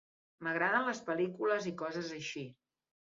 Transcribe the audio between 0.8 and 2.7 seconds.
les pel·lícules i coses així.